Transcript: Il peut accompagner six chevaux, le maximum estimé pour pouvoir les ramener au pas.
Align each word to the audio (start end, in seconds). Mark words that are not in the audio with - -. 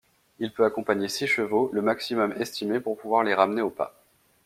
Il 0.39 0.51
peut 0.51 0.65
accompagner 0.65 1.07
six 1.07 1.27
chevaux, 1.27 1.69
le 1.73 1.83
maximum 1.83 2.31
estimé 2.39 2.79
pour 2.79 2.97
pouvoir 2.97 3.23
les 3.23 3.35
ramener 3.35 3.61
au 3.61 3.69
pas. 3.69 4.01